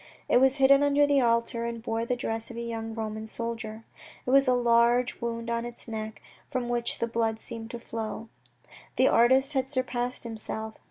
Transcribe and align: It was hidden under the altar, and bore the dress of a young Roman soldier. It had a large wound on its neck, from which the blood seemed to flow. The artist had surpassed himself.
It 0.27 0.41
was 0.41 0.55
hidden 0.55 0.81
under 0.81 1.05
the 1.05 1.21
altar, 1.21 1.63
and 1.65 1.79
bore 1.79 2.05
the 2.05 2.15
dress 2.15 2.49
of 2.49 2.57
a 2.57 2.61
young 2.61 2.95
Roman 2.95 3.27
soldier. 3.27 3.83
It 4.25 4.31
had 4.31 4.47
a 4.47 4.53
large 4.55 5.21
wound 5.21 5.47
on 5.51 5.63
its 5.63 5.87
neck, 5.87 6.23
from 6.49 6.69
which 6.69 6.97
the 6.97 7.05
blood 7.05 7.37
seemed 7.39 7.69
to 7.69 7.79
flow. 7.79 8.27
The 8.95 9.07
artist 9.07 9.53
had 9.53 9.69
surpassed 9.69 10.23
himself. 10.23 10.73